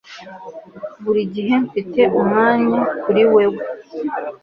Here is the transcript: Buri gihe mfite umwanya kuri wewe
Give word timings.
Buri 1.03 1.21
gihe 1.35 1.53
mfite 1.65 2.01
umwanya 2.19 2.79
kuri 3.01 3.21
wewe 3.33 3.61